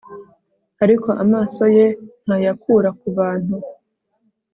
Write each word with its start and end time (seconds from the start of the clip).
ariko 0.83 1.09
amaso 1.23 1.63
ye 1.77 1.87
ntayakura 2.23 2.89
ku 2.99 3.07
bantu 3.17 3.55